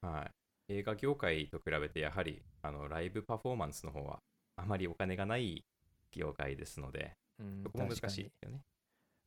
[0.03, 0.29] は
[0.69, 0.75] い。
[0.75, 4.19] 映画業界と比べて、やはりあのライブパフォーマンスの方は、
[4.57, 5.65] あまりお金がない
[6.11, 8.61] 業界ですので、うん、そこも難しいですよね。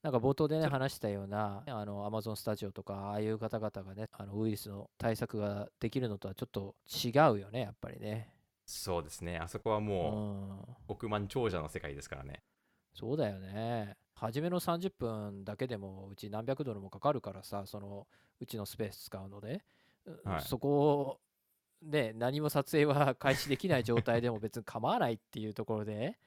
[0.03, 8.33] なんか冒頭でね、話したような、あの、アマゾンスタジオとか、ああいう方々がね、あの、ウイルスの対策ができるのとはちょっと違うよね、やっぱりね。
[8.65, 9.37] そうですね。
[9.37, 12.41] あそこはもう、億万長者の世界ですからね。
[12.93, 13.95] そうだよね。
[14.15, 18.07] 初めの30分だけでも、うち何百ドルもかかるからさ、その、
[18.39, 19.63] うちのスペース使うので、
[20.23, 21.19] はい、そこを、
[21.83, 26.17] ね、何も撮影は開始できない状態でも別に構わないっていうところで、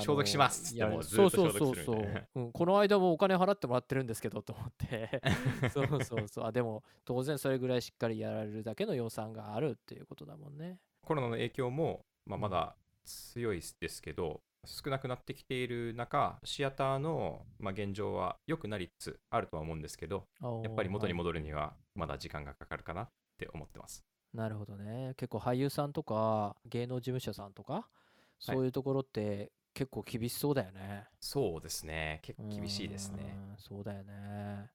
[0.00, 0.74] 消毒します。
[0.74, 5.22] ってもずっと消毒するみたいな、うん、この間もお金払ってもらってるんですけどと思って。
[5.72, 6.44] そうそうそう。
[6.44, 10.78] あでも当然それぐらいしっかりやられるだけの予算があるっていうことだもんね。
[11.02, 20.26] コロナの影響も、まあ、まだ強いですけど、少なくなってきている中シアターの、まあ、現状は良くなりつつあるとは思うんですけど
[20.62, 23.08] やっぱり元に戻るにはまだ時間がかかるかなっ
[23.38, 25.14] て思ってます、なるほどね。
[25.16, 27.88] 結構俳優さんとか芸能事務所さんとか
[28.38, 31.04] そういうところって結構厳しそうだよね。
[31.20, 32.20] そうですね。
[32.22, 33.36] 結構厳しいですね。
[33.50, 34.70] うんそうだよね。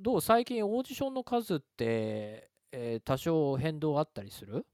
[0.00, 4.66] どう最近オーディションの数って、えー多少変動あったりする？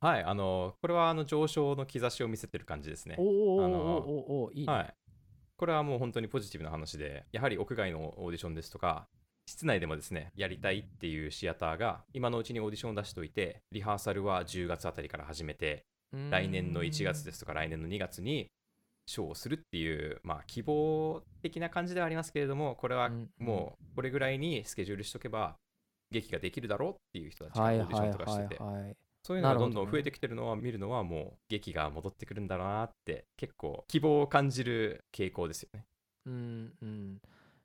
[0.00, 3.22] はい、あの、これはあの上昇の兆しを見せてる感じですねお。
[3.22, 4.72] おおおいいね。
[4.72, 4.94] はい。
[5.56, 9.08] これはもう本当にポジティブな話で、やはり屋外のオーディションですとか、
[9.46, 15.84] 室内でもですね、やりたいっていうシアターが、今のうちにオーディションを出しておいて、リハーサルは10月あたりから始めて、
[16.30, 18.50] 来年の1月ですとか、来年の2月に
[19.06, 25.56] ショーをするっていう、まあ、希望的な感じではありますけれども、これはうんもう、これぐらいにスケジュールしとけば、
[26.10, 28.58] 劇ができるだろうっていう人たちがオはいーディションとかしてて。
[29.22, 35.86] そういうのがどんどん増えてきてるのは見るのはもう劇が戻ってくるんだろうなって結構希望を感じる傾向ですよね。
[36.26, 37.22] うんうん。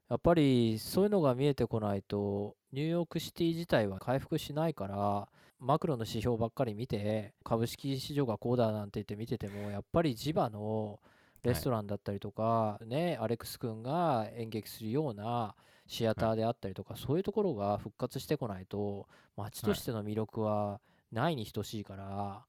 [0.10, 5.28] やっぱりそういうのが見えてこないと、ニューヨークシティ自体は回復しないから、
[5.60, 11.00] マクロの指標ばっかり見て、株式市場がこうだなんて言って見てても、やっぱり地場の
[11.44, 15.56] レストランだったりとか、ね、アレックス君が演劇するような
[15.88, 20.82] シアターであったりとか、そういうところが復活してこないと、街としての魅力は
[21.12, 22.44] ないに等しいから、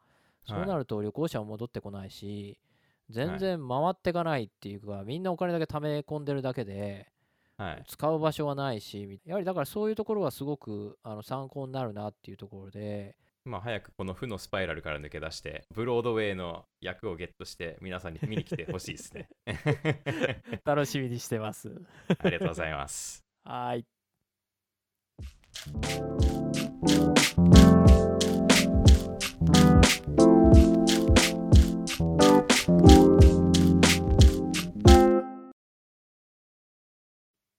[0.46, 2.58] そうなると旅行者も戻ってこないし、
[3.08, 7.08] 全然回ってかないっていうか、みんなお金だけ貯め込んでるだけで、
[7.56, 7.84] はい。
[7.86, 19.28] 使う場所はないし、みやはりだからそういうところがすごくあの参考になるなっていうところで、まあ早くこの負のスパイラルから抜け出して、ブロードウェイの役をゲットして皆さんに見に来てほしいですね。
[20.64, 21.70] 楽しみにしてます。
[22.18, 23.24] ありがとうございます。
[23.44, 23.84] はい。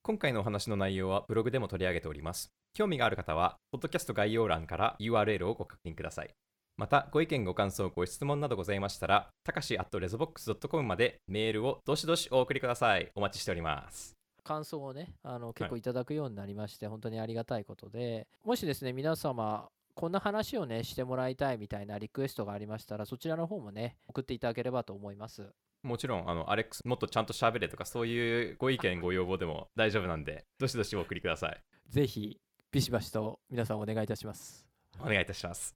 [0.03, 2.51] 今回のお話の内容はブログでも取り上げております。
[2.73, 6.31] 興味がある方は、ポッドキャスト概要欄から URL をご確認ください。
[6.75, 13.11] また、ご意見、ご感想、ご質問などございましたら、たかし at resbox.com までメールをどしどしお送りください。
[13.13, 14.13] お待ちしております。
[14.43, 25.47] 感想をね、あの結構いただくようになりまして、本当にありがたいことで、もしですね、皆様、こんな話をね、してもらいたいみたいなリクエストがありましたら、そちらの方もね、送っていただければと思います。
[25.83, 31.61] もちろん、あの、アレックス、もっとちゃんと喋れとか、そういうご意見、ご要望でも大丈夫なんで、どしどしお送りください。
[31.89, 32.37] ぜひ、
[32.71, 34.65] ビシバシと皆さんお願いいたします。
[34.99, 35.75] お願いいたします。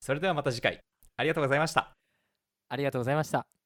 [0.00, 0.80] それではまた次回、
[1.16, 1.92] ありがとうございました。
[2.70, 3.57] ありがとうございました。